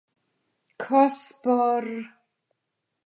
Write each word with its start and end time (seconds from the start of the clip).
Kas 0.83 1.19
par... 1.43 1.85